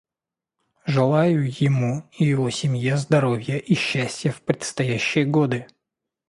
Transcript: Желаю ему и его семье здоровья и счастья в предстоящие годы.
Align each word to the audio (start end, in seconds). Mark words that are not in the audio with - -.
Желаю 0.87 1.43
ему 1.63 2.09
и 2.17 2.25
его 2.25 2.49
семье 2.49 2.97
здоровья 2.97 3.57
и 3.59 3.75
счастья 3.75 4.31
в 4.31 4.41
предстоящие 4.41 5.25
годы. 5.25 5.67